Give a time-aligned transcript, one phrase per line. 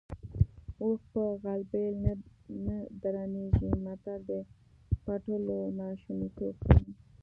[0.81, 1.93] اوښ په غلبېل
[2.65, 4.31] نه درنېږي متل د
[5.05, 6.91] پټولو ناشونیتوب ښيي